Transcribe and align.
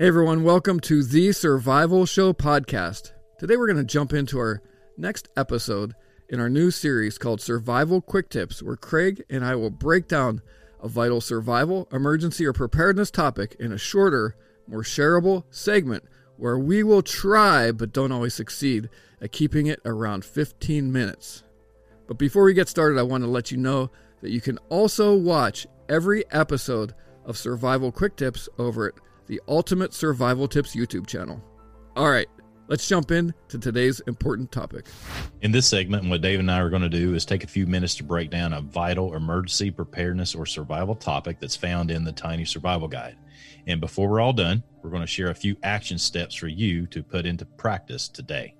Hey 0.00 0.06
everyone, 0.06 0.44
welcome 0.44 0.80
to 0.80 1.04
the 1.04 1.30
Survival 1.32 2.06
Show 2.06 2.32
podcast. 2.32 3.12
Today 3.38 3.58
we're 3.58 3.66
going 3.66 3.76
to 3.76 3.84
jump 3.84 4.14
into 4.14 4.38
our 4.38 4.62
next 4.96 5.28
episode 5.36 5.94
in 6.30 6.40
our 6.40 6.48
new 6.48 6.70
series 6.70 7.18
called 7.18 7.42
Survival 7.42 8.00
Quick 8.00 8.30
Tips, 8.30 8.62
where 8.62 8.76
Craig 8.76 9.22
and 9.28 9.44
I 9.44 9.56
will 9.56 9.68
break 9.68 10.08
down 10.08 10.40
a 10.82 10.88
vital 10.88 11.20
survival, 11.20 11.86
emergency, 11.92 12.46
or 12.46 12.54
preparedness 12.54 13.10
topic 13.10 13.56
in 13.60 13.72
a 13.72 13.76
shorter, 13.76 14.36
more 14.66 14.82
shareable 14.82 15.44
segment 15.50 16.04
where 16.38 16.58
we 16.58 16.82
will 16.82 17.02
try, 17.02 17.70
but 17.70 17.92
don't 17.92 18.10
always 18.10 18.32
succeed, 18.32 18.88
at 19.20 19.32
keeping 19.32 19.66
it 19.66 19.80
around 19.84 20.24
15 20.24 20.90
minutes. 20.90 21.42
But 22.06 22.16
before 22.16 22.44
we 22.44 22.54
get 22.54 22.70
started, 22.70 22.98
I 22.98 23.02
want 23.02 23.22
to 23.24 23.28
let 23.28 23.50
you 23.50 23.58
know 23.58 23.90
that 24.22 24.30
you 24.30 24.40
can 24.40 24.56
also 24.70 25.14
watch 25.14 25.66
every 25.90 26.24
episode 26.30 26.94
of 27.26 27.36
Survival 27.36 27.92
Quick 27.92 28.16
Tips 28.16 28.48
over 28.56 28.88
at 28.88 28.94
the 29.30 29.40
Ultimate 29.46 29.94
Survival 29.94 30.48
Tips 30.48 30.74
YouTube 30.74 31.06
channel. 31.06 31.40
All 31.94 32.10
right, 32.10 32.26
let's 32.66 32.88
jump 32.88 33.12
in 33.12 33.32
to 33.46 33.60
today's 33.60 34.00
important 34.08 34.50
topic. 34.50 34.86
In 35.42 35.52
this 35.52 35.68
segment, 35.68 36.10
what 36.10 36.20
Dave 36.20 36.40
and 36.40 36.50
I 36.50 36.58
are 36.58 36.68
going 36.68 36.82
to 36.82 36.88
do 36.88 37.14
is 37.14 37.24
take 37.24 37.44
a 37.44 37.46
few 37.46 37.64
minutes 37.64 37.94
to 37.96 38.02
break 38.02 38.30
down 38.30 38.52
a 38.52 38.60
vital 38.60 39.14
emergency 39.14 39.70
preparedness 39.70 40.34
or 40.34 40.46
survival 40.46 40.96
topic 40.96 41.38
that's 41.38 41.54
found 41.54 41.92
in 41.92 42.02
the 42.02 42.10
Tiny 42.10 42.44
Survival 42.44 42.88
Guide. 42.88 43.16
And 43.68 43.80
before 43.80 44.08
we're 44.08 44.20
all 44.20 44.32
done, 44.32 44.64
we're 44.82 44.90
going 44.90 45.02
to 45.02 45.06
share 45.06 45.30
a 45.30 45.34
few 45.34 45.56
action 45.62 45.96
steps 45.96 46.34
for 46.34 46.48
you 46.48 46.88
to 46.88 47.00
put 47.00 47.24
into 47.24 47.44
practice 47.44 48.08
today. 48.08 48.56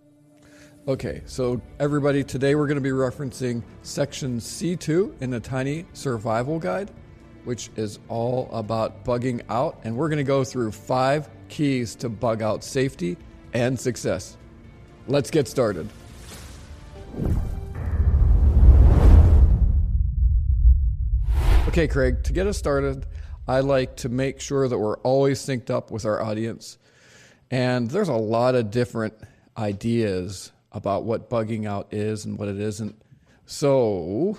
Okay, 0.86 1.22
so 1.26 1.60
everybody, 1.80 2.22
today 2.22 2.54
we're 2.54 2.68
going 2.68 2.76
to 2.76 2.80
be 2.80 2.90
referencing 2.90 3.64
section 3.82 4.38
C2 4.38 5.20
in 5.20 5.30
the 5.30 5.40
Tiny 5.40 5.84
Survival 5.94 6.60
Guide 6.60 6.92
which 7.44 7.70
is 7.76 7.98
all 8.08 8.48
about 8.52 9.04
bugging 9.04 9.42
out. 9.48 9.80
And 9.84 9.96
we're 9.96 10.08
going 10.08 10.18
to 10.18 10.24
go 10.24 10.44
through 10.44 10.72
five 10.72 11.28
keys 11.48 11.94
to 11.96 12.08
bug 12.08 12.42
out 12.42 12.64
safety 12.64 13.16
and 13.52 13.78
success. 13.78 14.36
Let's 15.06 15.30
get 15.30 15.48
started. 15.48 15.88
Okay, 21.68 21.86
Craig, 21.86 22.22
to 22.24 22.32
get 22.32 22.46
us 22.46 22.58
started, 22.58 23.06
I 23.46 23.60
like 23.60 23.96
to 23.96 24.08
make 24.08 24.40
sure 24.40 24.68
that 24.68 24.78
we're 24.78 24.98
always 24.98 25.40
synced 25.40 25.70
up 25.70 25.90
with 25.90 26.04
our 26.04 26.22
audience. 26.22 26.78
And 27.50 27.90
there's 27.90 28.08
a 28.08 28.14
lot 28.14 28.54
of 28.54 28.70
different 28.70 29.14
ideas 29.56 30.52
about 30.72 31.04
what 31.04 31.30
bugging 31.30 31.66
out 31.66 31.92
is 31.92 32.24
and 32.24 32.38
what 32.38 32.48
it 32.48 32.58
isn't. 32.58 33.00
So, 33.46 34.38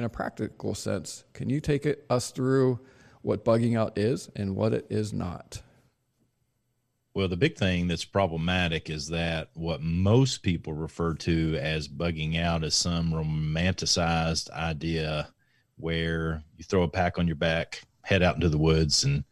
in 0.00 0.04
a 0.04 0.08
practical 0.08 0.74
sense, 0.74 1.24
can 1.34 1.50
you 1.50 1.60
take 1.60 1.84
it, 1.84 2.06
us 2.08 2.30
through 2.30 2.80
what 3.20 3.44
bugging 3.44 3.78
out 3.78 3.98
is 3.98 4.30
and 4.34 4.56
what 4.56 4.72
it 4.72 4.86
is 4.88 5.12
not? 5.12 5.60
Well, 7.12 7.28
the 7.28 7.36
big 7.36 7.58
thing 7.58 7.86
that's 7.86 8.06
problematic 8.06 8.88
is 8.88 9.08
that 9.08 9.50
what 9.52 9.82
most 9.82 10.42
people 10.42 10.72
refer 10.72 11.12
to 11.16 11.58
as 11.60 11.86
bugging 11.86 12.40
out 12.40 12.64
is 12.64 12.74
some 12.74 13.12
romanticized 13.12 14.48
idea 14.52 15.28
where 15.76 16.42
you 16.56 16.64
throw 16.64 16.84
a 16.84 16.88
pack 16.88 17.18
on 17.18 17.26
your 17.26 17.36
back, 17.36 17.82
head 18.02 18.22
out 18.22 18.36
into 18.36 18.48
the 18.48 18.56
woods, 18.56 19.04
and 19.04 19.24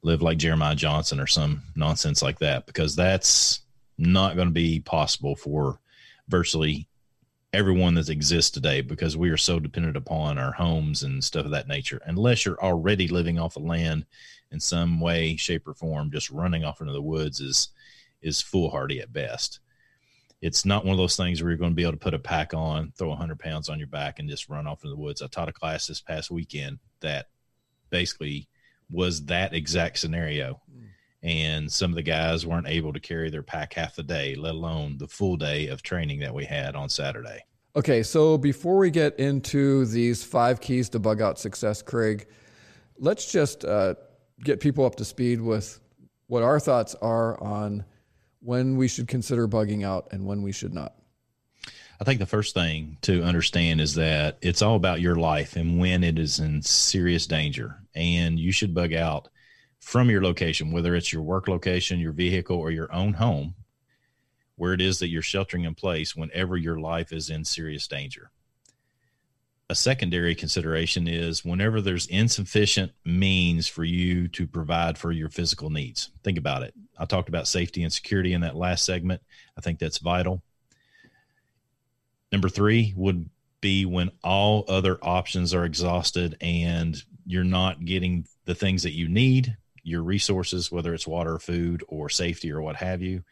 live 0.00 0.22
like 0.22 0.38
Jeremiah 0.38 0.74
Johnson 0.74 1.20
or 1.20 1.26
some 1.26 1.62
nonsense 1.76 2.22
like 2.22 2.38
that, 2.38 2.64
because 2.66 2.96
that's 2.96 3.60
not 3.98 4.36
going 4.36 4.48
to 4.48 4.54
be 4.54 4.80
possible 4.80 5.36
for 5.36 5.80
virtually 6.28 6.88
everyone 7.54 7.94
that 7.94 8.08
exists 8.08 8.50
today 8.50 8.80
because 8.80 9.16
we 9.16 9.30
are 9.30 9.36
so 9.36 9.60
dependent 9.60 9.96
upon 9.96 10.38
our 10.38 10.52
homes 10.52 11.04
and 11.04 11.22
stuff 11.22 11.44
of 11.44 11.52
that 11.52 11.68
nature. 11.68 12.02
Unless 12.04 12.44
you're 12.44 12.60
already 12.60 13.06
living 13.06 13.38
off 13.38 13.54
the 13.54 13.60
land 13.60 14.04
in 14.50 14.58
some 14.58 15.00
way, 15.00 15.36
shape, 15.36 15.68
or 15.68 15.74
form, 15.74 16.10
just 16.10 16.30
running 16.30 16.64
off 16.64 16.80
into 16.80 16.92
the 16.92 17.00
woods 17.00 17.40
is 17.40 17.68
is 18.22 18.40
foolhardy 18.40 19.00
at 19.00 19.12
best. 19.12 19.60
It's 20.42 20.64
not 20.64 20.84
one 20.84 20.92
of 20.94 20.98
those 20.98 21.16
things 21.16 21.40
where 21.40 21.50
you're 21.50 21.58
going 21.58 21.70
to 21.70 21.76
be 21.76 21.82
able 21.82 21.92
to 21.92 21.98
put 21.98 22.12
a 22.12 22.18
pack 22.18 22.54
on, 22.54 22.92
throw 22.96 23.08
100 23.10 23.38
pounds 23.38 23.68
on 23.68 23.78
your 23.78 23.88
back, 23.88 24.18
and 24.18 24.28
just 24.28 24.48
run 24.48 24.66
off 24.66 24.82
into 24.82 24.94
the 24.94 25.00
woods. 25.00 25.22
I 25.22 25.28
taught 25.28 25.48
a 25.48 25.52
class 25.52 25.86
this 25.86 26.00
past 26.00 26.30
weekend 26.30 26.80
that 27.00 27.26
basically 27.90 28.48
was 28.90 29.24
that 29.26 29.54
exact 29.54 29.98
scenario. 29.98 30.60
And 31.24 31.72
some 31.72 31.90
of 31.90 31.96
the 31.96 32.02
guys 32.02 32.46
weren't 32.46 32.68
able 32.68 32.92
to 32.92 33.00
carry 33.00 33.30
their 33.30 33.42
pack 33.42 33.72
half 33.72 33.96
the 33.96 34.02
day, 34.02 34.34
let 34.34 34.54
alone 34.54 34.98
the 34.98 35.08
full 35.08 35.36
day 35.36 35.68
of 35.68 35.82
training 35.82 36.20
that 36.20 36.34
we 36.34 36.44
had 36.44 36.76
on 36.76 36.90
Saturday. 36.90 37.42
Okay, 37.74 38.02
so 38.02 38.38
before 38.38 38.76
we 38.76 38.90
get 38.90 39.18
into 39.18 39.86
these 39.86 40.22
five 40.22 40.60
keys 40.60 40.90
to 40.90 40.98
bug 40.98 41.22
out 41.22 41.38
success, 41.38 41.80
Craig, 41.82 42.26
let's 42.98 43.32
just 43.32 43.64
uh, 43.64 43.94
get 44.44 44.60
people 44.60 44.84
up 44.84 44.96
to 44.96 45.04
speed 45.04 45.40
with 45.40 45.80
what 46.26 46.42
our 46.42 46.60
thoughts 46.60 46.94
are 46.96 47.42
on 47.42 47.84
when 48.40 48.76
we 48.76 48.86
should 48.86 49.08
consider 49.08 49.48
bugging 49.48 49.84
out 49.84 50.08
and 50.12 50.26
when 50.26 50.42
we 50.42 50.52
should 50.52 50.74
not. 50.74 50.94
I 52.00 52.04
think 52.04 52.20
the 52.20 52.26
first 52.26 52.54
thing 52.54 52.98
to 53.02 53.22
understand 53.22 53.80
is 53.80 53.94
that 53.94 54.36
it's 54.42 54.60
all 54.62 54.76
about 54.76 55.00
your 55.00 55.14
life 55.14 55.56
and 55.56 55.78
when 55.78 56.04
it 56.04 56.18
is 56.18 56.38
in 56.38 56.60
serious 56.60 57.26
danger. 57.26 57.78
And 57.94 58.38
you 58.38 58.52
should 58.52 58.74
bug 58.74 58.92
out 58.92 59.28
from 59.84 60.08
your 60.08 60.22
location, 60.22 60.72
whether 60.72 60.94
it's 60.94 61.12
your 61.12 61.22
work 61.22 61.46
location, 61.46 62.00
your 62.00 62.12
vehicle, 62.12 62.56
or 62.56 62.70
your 62.70 62.90
own 62.92 63.12
home, 63.12 63.54
where 64.56 64.72
it 64.72 64.80
is 64.80 64.98
that 64.98 65.08
you're 65.08 65.22
sheltering 65.22 65.64
in 65.64 65.74
place 65.74 66.16
whenever 66.16 66.56
your 66.56 66.80
life 66.80 67.12
is 67.12 67.28
in 67.28 67.44
serious 67.44 67.86
danger. 67.86 68.30
A 69.68 69.74
secondary 69.74 70.34
consideration 70.34 71.06
is 71.06 71.44
whenever 71.44 71.82
there's 71.82 72.06
insufficient 72.06 72.92
means 73.04 73.68
for 73.68 73.84
you 73.84 74.26
to 74.28 74.46
provide 74.46 74.96
for 74.96 75.12
your 75.12 75.28
physical 75.28 75.68
needs. 75.68 76.10
Think 76.22 76.38
about 76.38 76.62
it. 76.62 76.74
I 76.98 77.04
talked 77.04 77.28
about 77.28 77.46
safety 77.46 77.82
and 77.82 77.92
security 77.92 78.32
in 78.32 78.40
that 78.40 78.56
last 78.56 78.84
segment. 78.84 79.20
I 79.56 79.60
think 79.60 79.78
that's 79.78 79.98
vital. 79.98 80.42
Number 82.32 82.48
three 82.48 82.94
would 82.96 83.28
be 83.60 83.84
when 83.84 84.10
all 84.22 84.64
other 84.66 84.98
options 85.02 85.52
are 85.52 85.66
exhausted 85.66 86.36
and 86.40 87.02
you're 87.26 87.44
not 87.44 87.84
getting 87.84 88.26
the 88.46 88.54
things 88.54 88.82
that 88.82 88.92
you 88.92 89.08
need 89.08 89.56
your 89.84 90.02
resources, 90.02 90.72
whether 90.72 90.92
it's 90.94 91.06
water, 91.06 91.38
food, 91.38 91.84
or 91.88 92.08
safety, 92.08 92.50
or 92.50 92.60
what 92.60 92.76
have 92.76 93.02
you, 93.02 93.22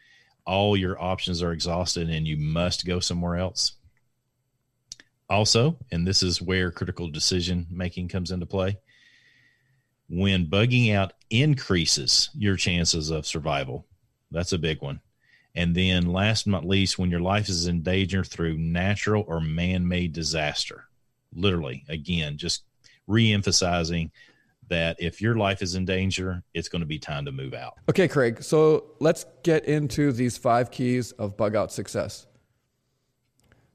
all 0.45 0.77
your 0.77 1.01
options 1.01 1.41
are 1.41 1.51
exhausted 1.51 2.09
and 2.09 2.27
you 2.27 2.37
must 2.37 2.85
go 2.85 2.99
somewhere 2.99 3.35
else. 3.35 3.73
Also, 5.29 5.77
and 5.91 6.05
this 6.05 6.21
is 6.21 6.41
where 6.41 6.71
critical 6.71 7.09
decision 7.09 7.65
making 7.69 8.07
comes 8.07 8.31
into 8.31 8.45
play, 8.45 8.77
when 10.09 10.45
bugging 10.45 10.93
out 10.93 11.13
increases 11.29 12.29
your 12.35 12.55
chances 12.55 13.09
of 13.09 13.25
survival, 13.25 13.87
that's 14.31 14.53
a 14.53 14.57
big 14.57 14.81
one. 14.81 14.99
And 15.55 15.75
then, 15.75 16.07
last 16.07 16.45
but 16.45 16.51
not 16.51 16.65
least, 16.65 16.97
when 16.97 17.11
your 17.11 17.19
life 17.19 17.47
is 17.47 17.67
in 17.67 17.83
danger 17.83 18.23
through 18.23 18.57
natural 18.57 19.23
or 19.27 19.39
man 19.39 19.87
made 19.87 20.13
disaster, 20.13 20.85
literally, 21.33 21.85
again, 21.89 22.37
just 22.37 22.63
re 23.07 23.31
emphasizing 23.31 24.11
that 24.73 24.97
if 24.99 25.21
your 25.21 25.35
life 25.35 25.61
is 25.61 25.75
in 25.75 25.85
danger, 25.85 26.43
it's 26.55 26.67
going 26.67 26.81
to 26.81 26.85
be 26.85 26.97
time 26.97 27.25
to 27.25 27.31
move 27.31 27.53
out. 27.53 27.75
Okay, 27.89 28.07
Craig. 28.07 28.41
So 28.41 28.85
let's 28.99 29.25
get 29.43 29.65
into 29.65 30.11
these 30.11 30.35
five 30.35 30.71
keys 30.71 31.11
of 31.13 31.37
bug 31.37 31.55
out 31.55 31.71
success. 31.71 32.25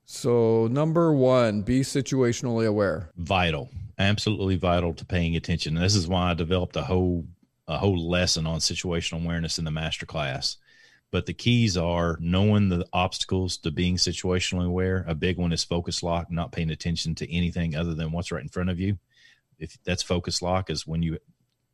So, 0.05 0.67
number 0.69 1.13
one, 1.13 1.63
be 1.63 1.83
situationally 1.83 2.67
aware. 2.67 3.11
Vital, 3.17 3.69
absolutely 3.99 4.57
vital 4.57 4.93
to 4.95 5.05
paying 5.05 5.37
attention. 5.37 5.77
And 5.77 5.85
this 5.85 5.95
is 5.95 6.09
why 6.09 6.31
I 6.31 6.35
developed 6.35 6.77
a 6.77 6.83
whole 6.83 7.25
a 7.69 7.77
whole 7.77 8.09
lesson 8.09 8.47
on 8.47 8.59
situational 8.59 9.23
awareness 9.23 9.59
in 9.59 9.67
the 9.67 9.71
master 9.71 10.07
class. 10.07 10.57
But 11.11 11.27
the 11.27 11.35
keys 11.35 11.77
are 11.77 12.17
knowing 12.21 12.71
the 12.71 12.87
obstacles 12.95 13.59
to 13.59 13.71
being 13.71 13.97
situationally 13.97 14.67
aware. 14.67 15.05
A 15.07 15.15
big 15.15 15.37
one 15.37 15.53
is 15.53 15.63
focus 15.63 16.03
lock, 16.03 16.31
not 16.31 16.53
paying 16.53 16.71
attention 16.71 17.15
to 17.17 17.31
anything 17.31 17.77
other 17.77 17.95
than 17.95 18.11
what's 18.11 18.33
right 18.33 18.43
in 18.43 18.49
front 18.49 18.71
of 18.71 18.81
you 18.81 18.99
if 19.59 19.77
that's 19.85 20.03
focus 20.03 20.43
lock 20.43 20.71
is 20.71 20.87
when 20.87 21.03
you 21.03 21.19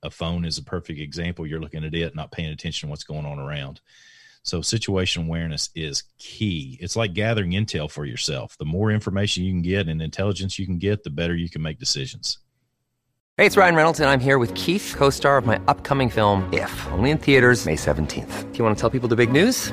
a 0.03 0.11
phone 0.11 0.45
is 0.45 0.59
a 0.59 0.63
perfect 0.63 1.01
example 1.01 1.47
you're 1.47 1.61
looking 1.61 1.85
at 1.85 1.95
it 1.95 2.15
not 2.15 2.31
paying 2.31 2.51
attention 2.51 2.87
to 2.87 2.91
what's 2.91 3.05
going 3.05 3.25
on 3.25 3.39
around 3.39 3.81
So 4.43 4.61
situation 4.61 5.25
awareness 5.25 5.71
is 5.75 6.03
key. 6.19 6.77
It's 6.79 6.97
like 6.97 7.15
gathering 7.15 7.53
intel 7.53 7.91
for 7.91 8.05
yourself. 8.05 8.59
The 8.59 8.67
more 8.67 8.91
information 8.91 9.43
you 9.43 9.51
can 9.53 9.63
get 9.63 9.89
and 9.89 10.03
intelligence 10.03 10.59
you 10.59 10.67
can 10.67 10.77
get, 10.77 11.03
the 11.03 11.09
better 11.09 11.35
you 11.35 11.49
can 11.49 11.63
make 11.63 11.79
decisions. 11.79 12.39
Hey, 13.39 13.47
it's 13.47 13.57
Ryan 13.57 13.75
Reynolds, 13.75 13.99
and 13.99 14.09
I'm 14.09 14.21
here 14.21 14.39
with 14.39 14.55
Keith, 14.55 14.95
co 14.97 15.11
star 15.11 15.39
of 15.39 15.47
my 15.47 15.61
upcoming 15.67 16.11
film, 16.11 16.49
If, 16.53 16.87
only 16.93 17.11
in 17.11 17.19
theaters, 17.19 17.67
May 17.67 17.75
17th. 17.75 18.53
Do 18.53 18.59
you 18.59 18.65
want 18.65 18.77
to 18.77 18.81
tell 18.81 18.91
people 18.91 19.09
the 19.09 19.17
big 19.17 19.33
news? 19.33 19.73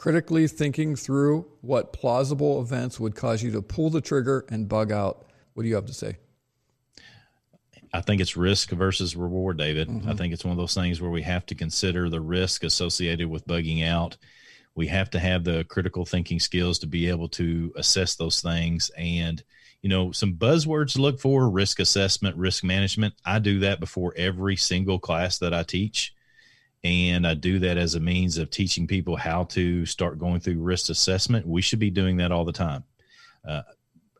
critically 0.00 0.48
thinking 0.48 0.96
through 0.96 1.46
what 1.60 1.92
plausible 1.92 2.58
events 2.62 2.98
would 2.98 3.14
cause 3.14 3.42
you 3.42 3.50
to 3.50 3.60
pull 3.60 3.90
the 3.90 4.00
trigger 4.00 4.46
and 4.48 4.66
bug 4.66 4.90
out. 4.90 5.26
What 5.52 5.62
do 5.62 5.68
you 5.68 5.74
have 5.74 5.84
to 5.84 5.92
say? 5.92 6.16
I 7.92 8.00
think 8.00 8.22
it's 8.22 8.34
risk 8.34 8.70
versus 8.70 9.14
reward, 9.14 9.58
David. 9.58 9.88
Mm-hmm. 9.88 10.08
I 10.08 10.14
think 10.14 10.32
it's 10.32 10.42
one 10.42 10.52
of 10.52 10.56
those 10.56 10.72
things 10.72 11.02
where 11.02 11.10
we 11.10 11.20
have 11.20 11.44
to 11.44 11.54
consider 11.54 12.08
the 12.08 12.22
risk 12.22 12.64
associated 12.64 13.28
with 13.28 13.46
bugging 13.46 13.86
out. 13.86 14.16
We 14.74 14.86
have 14.86 15.10
to 15.10 15.18
have 15.18 15.44
the 15.44 15.64
critical 15.64 16.06
thinking 16.06 16.40
skills 16.40 16.78
to 16.78 16.86
be 16.86 17.10
able 17.10 17.28
to 17.30 17.70
assess 17.76 18.14
those 18.14 18.40
things. 18.40 18.90
And, 18.96 19.44
you 19.82 19.90
know, 19.90 20.12
some 20.12 20.32
buzzwords 20.32 20.94
to 20.94 21.02
look 21.02 21.20
for 21.20 21.50
risk 21.50 21.78
assessment, 21.78 22.38
risk 22.38 22.64
management. 22.64 23.12
I 23.26 23.38
do 23.38 23.58
that 23.58 23.80
before 23.80 24.14
every 24.16 24.56
single 24.56 24.98
class 24.98 25.36
that 25.40 25.52
I 25.52 25.62
teach 25.62 26.14
and 26.82 27.26
I 27.26 27.34
do 27.34 27.58
that 27.58 27.76
as 27.76 27.94
a 27.94 28.00
means 28.00 28.38
of 28.38 28.50
teaching 28.50 28.86
people 28.86 29.16
how 29.16 29.44
to 29.44 29.84
start 29.84 30.18
going 30.18 30.40
through 30.40 30.60
risk 30.60 30.88
assessment. 30.88 31.46
We 31.46 31.62
should 31.62 31.78
be 31.78 31.90
doing 31.90 32.16
that 32.18 32.32
all 32.32 32.44
the 32.44 32.52
time. 32.52 32.84
Uh, 33.46 33.62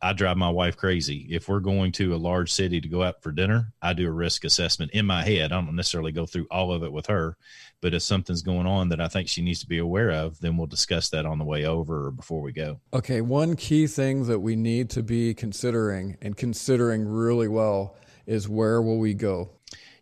I 0.02 0.14
drive 0.14 0.38
my 0.38 0.48
wife 0.48 0.78
crazy. 0.78 1.26
If 1.30 1.48
we're 1.48 1.60
going 1.60 1.92
to 1.92 2.14
a 2.14 2.16
large 2.16 2.50
city 2.50 2.80
to 2.80 2.88
go 2.88 3.02
out 3.02 3.22
for 3.22 3.32
dinner, 3.32 3.72
I 3.82 3.92
do 3.92 4.08
a 4.08 4.12
risk 4.12 4.44
assessment 4.44 4.92
in 4.92 5.04
my 5.04 5.22
head. 5.22 5.52
I 5.52 5.56
don't 5.56 5.76
necessarily 5.76 6.12
go 6.12 6.24
through 6.24 6.46
all 6.50 6.72
of 6.72 6.82
it 6.82 6.92
with 6.92 7.06
her, 7.06 7.36
but 7.82 7.92
if 7.92 8.02
something's 8.02 8.40
going 8.40 8.66
on 8.66 8.88
that 8.90 9.00
I 9.00 9.08
think 9.08 9.28
she 9.28 9.42
needs 9.42 9.60
to 9.60 9.66
be 9.66 9.78
aware 9.78 10.10
of, 10.10 10.40
then 10.40 10.56
we'll 10.56 10.66
discuss 10.66 11.10
that 11.10 11.26
on 11.26 11.38
the 11.38 11.44
way 11.44 11.66
over 11.66 12.06
or 12.06 12.10
before 12.12 12.40
we 12.40 12.52
go. 12.52 12.80
Okay, 12.94 13.20
one 13.20 13.56
key 13.56 13.86
thing 13.86 14.24
that 14.26 14.40
we 14.40 14.56
need 14.56 14.88
to 14.90 15.02
be 15.02 15.34
considering 15.34 16.16
and 16.22 16.34
considering 16.34 17.06
really 17.06 17.48
well 17.48 17.96
is 18.26 18.48
where 18.48 18.80
will 18.80 18.98
we 18.98 19.12
go? 19.12 19.50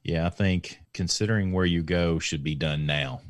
Yeah, 0.03 0.27
I 0.27 0.31
think 0.31 0.79
considering 0.95 1.53
where 1.53 1.67
you 1.67 1.83
go 1.83 2.19
should 2.19 2.43
be 2.43 2.55
done 2.55 2.87
now. 2.87 3.21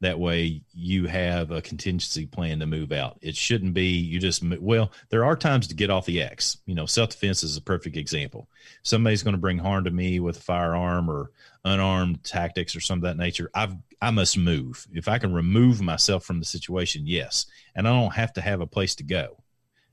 That 0.00 0.18
way 0.18 0.62
you 0.74 1.06
have 1.06 1.52
a 1.52 1.62
contingency 1.62 2.26
plan 2.26 2.58
to 2.58 2.66
move 2.66 2.90
out. 2.90 3.18
It 3.22 3.36
shouldn't 3.36 3.72
be 3.72 3.98
you 3.98 4.18
just 4.18 4.42
well, 4.42 4.90
there 5.10 5.24
are 5.24 5.36
times 5.36 5.68
to 5.68 5.76
get 5.76 5.90
off 5.90 6.06
the 6.06 6.22
X. 6.22 6.58
You 6.66 6.74
know, 6.74 6.86
self-defense 6.86 7.44
is 7.44 7.56
a 7.56 7.62
perfect 7.62 7.96
example. 7.96 8.48
Somebody's 8.82 9.22
going 9.22 9.36
to 9.36 9.40
bring 9.40 9.58
harm 9.58 9.84
to 9.84 9.92
me 9.92 10.18
with 10.18 10.38
a 10.38 10.42
firearm 10.42 11.08
or 11.08 11.30
unarmed 11.64 12.24
tactics 12.24 12.74
or 12.74 12.80
some 12.80 12.98
of 12.98 13.02
that 13.02 13.16
nature. 13.16 13.48
I've 13.54 13.76
I 14.00 14.10
must 14.10 14.36
move. 14.36 14.84
If 14.92 15.06
I 15.06 15.18
can 15.18 15.32
remove 15.32 15.80
myself 15.80 16.24
from 16.24 16.40
the 16.40 16.44
situation, 16.44 17.06
yes. 17.06 17.46
And 17.76 17.86
I 17.86 17.92
don't 17.92 18.14
have 18.14 18.32
to 18.32 18.40
have 18.40 18.60
a 18.60 18.66
place 18.66 18.96
to 18.96 19.04
go. 19.04 19.36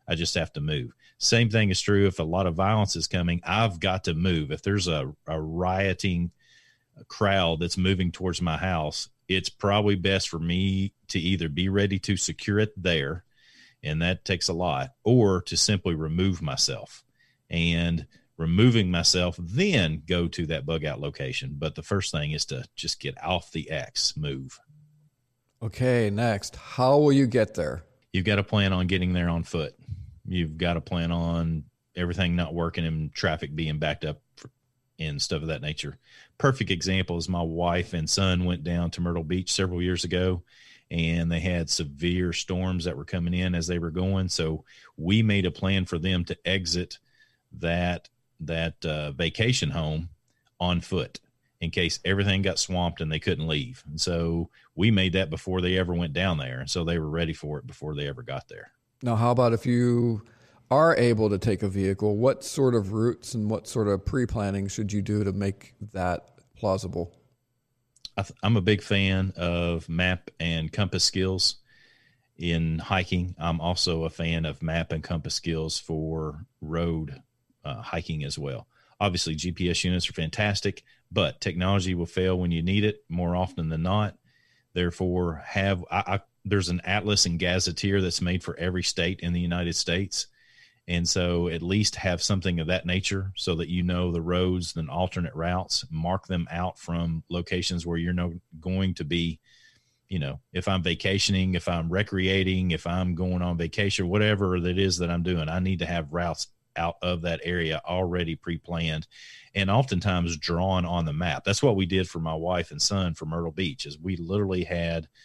I 0.09 0.15
just 0.15 0.33
have 0.35 0.51
to 0.53 0.61
move. 0.61 0.91
Same 1.19 1.49
thing 1.49 1.69
is 1.69 1.79
true 1.79 2.07
if 2.07 2.19
a 2.19 2.23
lot 2.23 2.47
of 2.47 2.55
violence 2.55 2.95
is 2.95 3.07
coming. 3.07 3.41
I've 3.45 3.79
got 3.79 4.05
to 4.05 4.13
move. 4.13 4.51
If 4.51 4.63
there's 4.63 4.87
a, 4.87 5.13
a 5.27 5.39
rioting 5.39 6.31
crowd 7.07 7.59
that's 7.59 7.77
moving 7.77 8.11
towards 8.11 8.41
my 8.41 8.57
house, 8.57 9.09
it's 9.27 9.49
probably 9.49 9.95
best 9.95 10.27
for 10.29 10.39
me 10.39 10.93
to 11.09 11.19
either 11.19 11.47
be 11.47 11.69
ready 11.69 11.99
to 11.99 12.17
secure 12.17 12.57
it 12.59 12.73
there, 12.75 13.23
and 13.83 14.01
that 14.01 14.25
takes 14.25 14.49
a 14.49 14.53
lot, 14.53 14.93
or 15.03 15.41
to 15.43 15.55
simply 15.55 15.93
remove 15.93 16.41
myself. 16.41 17.03
And 17.49 18.07
removing 18.37 18.89
myself, 18.89 19.35
then 19.39 20.01
go 20.07 20.27
to 20.29 20.45
that 20.47 20.65
bug 20.65 20.85
out 20.85 20.99
location. 20.99 21.55
But 21.59 21.75
the 21.75 21.83
first 21.83 22.11
thing 22.11 22.31
is 22.31 22.45
to 22.45 22.65
just 22.75 22.99
get 22.99 23.21
off 23.23 23.51
the 23.51 23.69
X, 23.69 24.17
move. 24.17 24.59
Okay, 25.61 26.09
next. 26.09 26.55
How 26.55 26.97
will 26.97 27.11
you 27.11 27.27
get 27.27 27.53
there? 27.53 27.83
You've 28.13 28.25
got 28.25 28.37
to 28.37 28.43
plan 28.43 28.73
on 28.73 28.87
getting 28.87 29.13
there 29.13 29.29
on 29.29 29.43
foot. 29.43 29.75
You've 30.29 30.57
got 30.57 30.73
to 30.73 30.81
plan 30.81 31.11
on 31.11 31.63
everything 31.95 32.35
not 32.35 32.53
working 32.53 32.85
and 32.85 33.13
traffic 33.13 33.55
being 33.55 33.79
backed 33.79 34.05
up 34.05 34.21
and 34.99 35.21
stuff 35.21 35.41
of 35.41 35.47
that 35.47 35.61
nature. 35.61 35.97
Perfect 36.37 36.71
example 36.71 37.17
is 37.17 37.29
my 37.29 37.41
wife 37.41 37.93
and 37.93 38.09
son 38.09 38.45
went 38.45 38.63
down 38.63 38.91
to 38.91 39.01
Myrtle 39.01 39.23
Beach 39.23 39.51
several 39.51 39.81
years 39.81 40.03
ago 40.03 40.43
and 40.91 41.31
they 41.31 41.39
had 41.39 41.69
severe 41.69 42.33
storms 42.33 42.85
that 42.85 42.97
were 42.97 43.05
coming 43.05 43.33
in 43.33 43.53
as 43.55 43.67
they 43.67 43.79
were 43.79 43.91
going. 43.91 44.27
So 44.27 44.65
we 44.97 45.21
made 45.21 45.45
a 45.45 45.51
plan 45.51 45.85
for 45.85 45.97
them 45.97 46.25
to 46.25 46.37
exit 46.45 46.97
that 47.53 48.09
that 48.41 48.85
uh, 48.85 49.11
vacation 49.11 49.69
home 49.69 50.09
on 50.59 50.81
foot 50.81 51.19
in 51.61 51.71
case 51.71 51.99
everything 52.05 52.41
got 52.41 52.57
swamped 52.57 53.01
and 53.01 53.11
they 53.11 53.19
couldn't 53.19 53.47
leave. 53.47 53.83
And 53.89 53.99
so 53.99 54.49
we 54.75 54.91
made 54.91 55.13
that 55.13 55.29
before 55.29 55.59
they 55.61 55.77
ever 55.77 55.93
went 55.93 56.13
down 56.13 56.37
there. 56.37 56.59
And 56.59 56.69
so 56.69 56.83
they 56.83 56.97
were 56.97 57.09
ready 57.09 57.33
for 57.33 57.59
it 57.59 57.67
before 57.67 57.95
they 57.95 58.07
ever 58.07 58.23
got 58.23 58.47
there. 58.47 58.71
Now, 59.01 59.15
how 59.15 59.31
about 59.31 59.53
if 59.53 59.65
you 59.65 60.23
are 60.69 60.95
able 60.97 61.29
to 61.29 61.37
take 61.37 61.63
a 61.63 61.69
vehicle? 61.69 62.17
What 62.17 62.43
sort 62.43 62.75
of 62.75 62.91
routes 62.91 63.33
and 63.33 63.49
what 63.49 63.67
sort 63.67 63.87
of 63.87 64.05
pre 64.05 64.25
planning 64.25 64.67
should 64.67 64.91
you 64.91 65.01
do 65.01 65.23
to 65.23 65.31
make 65.31 65.73
that 65.93 66.39
plausible? 66.57 67.15
I'm 68.43 68.57
a 68.57 68.61
big 68.61 68.81
fan 68.81 69.33
of 69.37 69.87
map 69.87 70.29
and 70.41 70.71
compass 70.71 71.05
skills 71.05 71.55
in 72.37 72.79
hiking. 72.79 73.35
I'm 73.39 73.61
also 73.61 74.03
a 74.03 74.09
fan 74.09 74.45
of 74.45 74.61
map 74.61 74.91
and 74.91 75.01
compass 75.01 75.35
skills 75.35 75.79
for 75.79 76.45
road 76.59 77.21
uh, 77.63 77.81
hiking 77.81 78.25
as 78.25 78.37
well. 78.37 78.67
Obviously, 78.99 79.35
GPS 79.35 79.85
units 79.85 80.09
are 80.09 80.13
fantastic, 80.13 80.83
but 81.09 81.39
technology 81.39 81.95
will 81.95 82.05
fail 82.05 82.37
when 82.37 82.51
you 82.51 82.61
need 82.61 82.83
it 82.83 83.05
more 83.07 83.35
often 83.35 83.69
than 83.69 83.83
not. 83.83 84.17
Therefore, 84.73 85.41
have 85.45 85.85
I, 85.89 86.03
I 86.05 86.19
there's 86.45 86.69
an 86.69 86.81
atlas 86.83 87.25
and 87.25 87.39
gazetteer 87.39 88.01
that's 88.01 88.21
made 88.21 88.43
for 88.43 88.57
every 88.57 88.83
state 88.83 89.19
in 89.19 89.33
the 89.33 89.39
United 89.39 89.75
States. 89.75 90.27
And 90.87 91.07
so 91.07 91.49
at 91.49 91.61
least 91.61 91.95
have 91.97 92.23
something 92.23 92.59
of 92.59 92.67
that 92.67 92.85
nature 92.85 93.31
so 93.35 93.53
that 93.55 93.69
you 93.69 93.83
know 93.83 94.11
the 94.11 94.21
roads 94.21 94.75
and 94.75 94.89
alternate 94.89 95.35
routes, 95.35 95.85
mark 95.91 96.25
them 96.25 96.47
out 96.49 96.79
from 96.79 97.23
locations 97.29 97.85
where 97.85 97.97
you're 97.97 98.31
going 98.59 98.95
to 98.95 99.03
be, 99.03 99.39
you 100.07 100.17
know, 100.17 100.39
if 100.51 100.67
I'm 100.67 100.81
vacationing, 100.81 101.53
if 101.53 101.67
I'm 101.67 101.91
recreating, 101.91 102.71
if 102.71 102.87
I'm 102.87 103.13
going 103.13 103.43
on 103.43 103.55
vacation, 103.57 104.07
whatever 104.07 104.59
that 104.61 104.79
is 104.79 104.97
that 104.97 105.11
I'm 105.11 105.21
doing, 105.21 105.47
I 105.47 105.59
need 105.59 105.79
to 105.79 105.85
have 105.85 106.11
routes 106.11 106.47
out 106.75 106.95
of 107.03 107.21
that 107.21 107.41
area 107.43 107.81
already 107.85 108.35
pre-planned 108.35 109.05
and 109.53 109.69
oftentimes 109.69 110.37
drawn 110.37 110.85
on 110.85 111.05
the 111.05 111.13
map. 111.13 111.43
That's 111.43 111.61
what 111.61 111.75
we 111.75 111.85
did 111.85 112.09
for 112.09 112.19
my 112.19 112.33
wife 112.33 112.71
and 112.71 112.81
son 112.81 113.13
for 113.13 113.25
Myrtle 113.27 113.51
Beach 113.51 113.85
is 113.85 113.99
we 113.99 114.15
literally 114.15 114.63
had– 114.63 115.07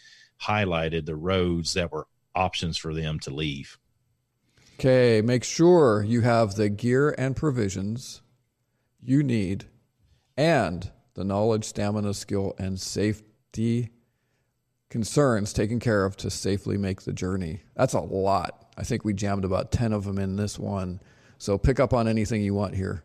highlighted 0.47 1.07
the 1.07 1.17
roads 1.17 1.75
that 1.75 1.93
were 1.93 2.07
options 2.35 2.77
for 2.77 2.93
them 2.95 3.19
to 3.21 3.31
leave. 3.31 3.79
Okay, 4.79 5.23
make 5.23 5.45
sure 5.45 6.03
you 6.03 6.23
have 6.23 6.55
the 6.55 6.69
gear 6.69 7.15
and 7.17 7.37
provisions 7.37 8.23
you 9.01 9.23
need 9.23 9.67
and 10.37 10.91
the 11.15 11.25
knowledge, 11.25 11.65
stamina, 11.65 12.13
skill, 12.13 12.55
and 12.59 12.81
safety 12.81 13.91
concerns 14.91 15.53
taken 15.53 15.79
care 15.79 16.05
of 16.05 16.17
to 16.17 16.31
safely 16.31 16.77
make 16.77 17.03
the 17.03 17.13
journey. 17.13 17.63
That's 17.77 17.95
a 17.95 18.01
lot. 18.01 18.67
I 18.77 18.83
think 18.83 19.05
we 19.05 19.13
jammed 19.13 19.45
about 19.45 19.71
10 19.71 19.93
of 19.93 20.05
them 20.05 20.19
in 20.19 20.37
this 20.37 20.59
one. 20.59 21.01
So 21.39 21.57
pick 21.57 21.79
up 21.79 21.93
on 21.93 22.09
anything 22.09 22.43
you 22.43 22.55
want 22.55 22.75
here. 22.75 23.05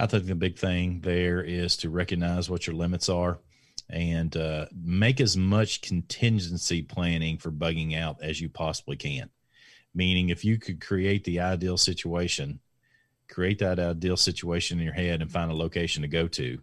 I 0.00 0.06
think 0.06 0.26
the 0.26 0.34
big 0.34 0.56
thing 0.56 1.00
there 1.00 1.42
is 1.42 1.76
to 1.78 1.90
recognize 1.90 2.48
what 2.50 2.66
your 2.66 2.76
limits 2.76 3.08
are 3.08 3.38
and 3.90 4.36
uh, 4.36 4.66
make 4.72 5.20
as 5.20 5.36
much 5.36 5.80
contingency 5.80 6.82
planning 6.82 7.38
for 7.38 7.50
bugging 7.50 7.96
out 7.96 8.16
as 8.22 8.40
you 8.40 8.48
possibly 8.48 8.96
can. 8.96 9.30
Meaning, 9.94 10.28
if 10.28 10.44
you 10.44 10.58
could 10.58 10.80
create 10.80 11.24
the 11.24 11.40
ideal 11.40 11.78
situation, 11.78 12.60
create 13.28 13.58
that 13.60 13.78
ideal 13.78 14.16
situation 14.16 14.78
in 14.78 14.84
your 14.84 14.94
head 14.94 15.22
and 15.22 15.30
find 15.30 15.50
a 15.50 15.56
location 15.56 16.02
to 16.02 16.08
go 16.08 16.28
to, 16.28 16.58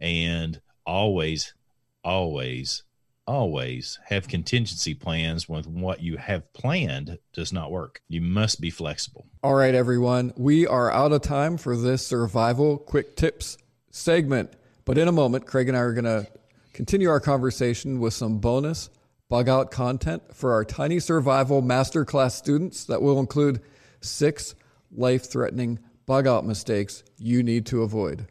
and 0.00 0.60
always, 0.84 1.54
always, 2.02 2.82
always 3.26 3.98
have 4.04 4.28
contingency 4.28 4.94
plans 4.94 5.48
when 5.48 5.62
what 5.80 6.02
you 6.02 6.16
have 6.16 6.52
planned 6.52 7.18
does 7.32 7.52
not 7.52 7.70
work. 7.70 8.02
You 8.08 8.20
must 8.20 8.60
be 8.60 8.70
flexible. 8.70 9.26
All 9.42 9.54
right, 9.54 9.74
everyone. 9.74 10.32
We 10.36 10.66
are 10.66 10.90
out 10.90 11.12
of 11.12 11.22
time 11.22 11.56
for 11.56 11.76
this 11.76 12.06
survival 12.06 12.78
quick 12.78 13.16
tips 13.16 13.56
segment. 13.90 14.52
But 14.84 14.98
in 14.98 15.08
a 15.08 15.12
moment, 15.12 15.46
Craig 15.46 15.68
and 15.68 15.76
I 15.76 15.80
are 15.80 15.94
going 15.94 16.04
to 16.04 16.26
continue 16.74 17.08
our 17.08 17.20
conversation 17.20 18.00
with 18.00 18.12
some 18.12 18.38
bonus 18.38 18.90
bug 19.28 19.48
out 19.48 19.70
content 19.70 20.22
for 20.34 20.52
our 20.52 20.64
tiny 20.64 20.98
survival 20.98 21.62
masterclass 21.62 22.32
students 22.32 22.84
that 22.84 23.00
will 23.00 23.20
include 23.20 23.60
six 24.00 24.56
life 24.90 25.30
threatening 25.30 25.78
bug 26.04 26.26
out 26.26 26.44
mistakes 26.44 27.04
you 27.16 27.42
need 27.42 27.64
to 27.64 27.82
avoid. 27.82 28.26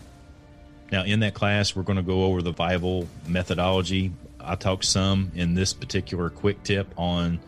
Now, 0.90 1.04
in 1.04 1.20
that 1.20 1.34
class, 1.34 1.76
we're 1.76 1.82
going 1.82 1.96
to 1.96 2.02
go 2.02 2.24
over 2.24 2.40
the 2.40 2.52
VITAL 2.52 3.06
methodology. 3.26 4.12
I 4.40 4.54
talk 4.54 4.84
some 4.84 5.32
in 5.34 5.52
this 5.54 5.74
particular 5.74 6.30
quick 6.30 6.62
tip 6.62 6.86
on 6.96 7.40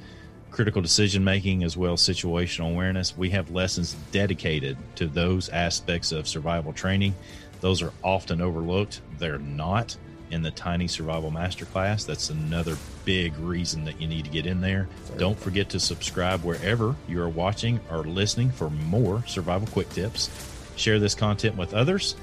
critical 0.51 0.83
decision 0.83 1.25
making 1.25 1.65
as 1.65 1.77
well 1.77 1.95
as 1.95 2.01
situational 2.01 2.73
awareness. 2.73 3.17
We 3.17 3.31
have 3.31 3.51
lessons 3.51 3.97
dedicated 4.13 4.77
to 4.97 5.07
those 5.07 5.49
aspects 5.49 6.13
of 6.13 6.29
survival 6.29 6.73
training. 6.73 7.15
Those 7.61 7.83
are 7.83 7.93
often 8.03 8.41
overlooked. 8.41 9.01
They're 9.19 9.39
not 9.39 9.97
in 10.31 10.43
the 10.43 10.51
Tiny 10.51 10.89
Survival 10.89 11.31
Masterclass. 11.31 12.07
That's 12.07 12.31
another 12.31 12.77
big 13.05 13.37
reason 13.39 13.85
that 13.85 14.01
you 14.01 14.07
need 14.07 14.25
to 14.25 14.31
get 14.31 14.47
in 14.47 14.61
there. 14.61 14.89
Don't 15.17 15.39
forget 15.39 15.69
to 15.71 15.81
subscribe 15.81 16.45
wherever 16.45 16.95
you 17.09 17.21
are 17.21 17.29
watching 17.29 17.81
or 17.91 18.05
listening 18.05 18.51
for 18.51 18.71
more 18.71 19.25
survival 19.27 19.69
quick 19.69 19.91
tips. 19.91 20.31
Share 20.77 20.99
this 20.99 21.15
content 21.15 21.57
with 21.57 21.75
others 21.75 22.17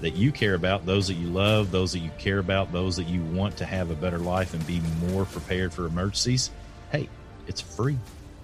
that 0.00 0.14
you 0.14 0.30
care 0.30 0.54
about, 0.54 0.84
those 0.84 1.08
that 1.08 1.14
you 1.14 1.28
love, 1.28 1.70
those 1.70 1.92
that 1.92 2.00
you 2.00 2.10
care 2.18 2.38
about, 2.38 2.72
those 2.72 2.96
that 2.96 3.08
you 3.08 3.22
want 3.22 3.56
to 3.56 3.64
have 3.64 3.90
a 3.90 3.94
better 3.94 4.18
life 4.18 4.52
and 4.52 4.66
be 4.66 4.80
more 5.10 5.24
prepared 5.24 5.72
for 5.72 5.86
emergencies. 5.86 6.50
Hey, 6.92 7.08
it's 7.46 7.60
free, 7.60 7.98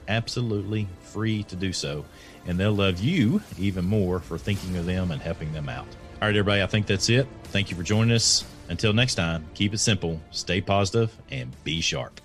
absolutely 0.08 0.88
free 1.02 1.42
to 1.44 1.56
do 1.56 1.72
so. 1.72 2.04
And 2.46 2.58
they'll 2.58 2.72
love 2.72 3.00
you 3.00 3.40
even 3.58 3.84
more 3.84 4.18
for 4.18 4.38
thinking 4.38 4.76
of 4.76 4.86
them 4.86 5.10
and 5.10 5.20
helping 5.22 5.52
them 5.52 5.68
out. 5.68 5.86
All 6.20 6.28
right, 6.28 6.36
everybody, 6.36 6.62
I 6.62 6.66
think 6.66 6.86
that's 6.86 7.08
it. 7.08 7.26
Thank 7.44 7.70
you 7.70 7.76
for 7.76 7.82
joining 7.82 8.14
us. 8.14 8.44
Until 8.68 8.92
next 8.92 9.16
time, 9.16 9.44
keep 9.54 9.74
it 9.74 9.78
simple, 9.78 10.20
stay 10.30 10.60
positive, 10.60 11.14
and 11.30 11.50
be 11.64 11.80
sharp. 11.80 12.20